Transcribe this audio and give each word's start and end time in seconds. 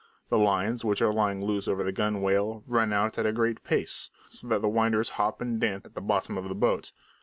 The 0.29 0.37
lines, 0.39 0.83
which 0.83 0.99
are 1.03 1.13
lying 1.13 1.45
loose 1.45 1.67
over 1.67 1.83
the 1.83 1.91
gunwale, 1.91 2.63
run 2.65 2.91
out 2.91 3.19
at 3.19 3.27
a 3.27 3.31
great 3.31 3.63
pace, 3.63 4.09
so 4.29 4.47
that 4.47 4.63
the 4.63 4.67
winders 4.67 5.09
hop 5.09 5.41
and 5.41 5.59
dance 5.61 5.81
about 5.83 5.89
at 5.89 5.93
the 5.93 6.01
bottom 6.01 6.37
of 6.39 6.49
the 6.49 6.55
boat. 6.55 6.91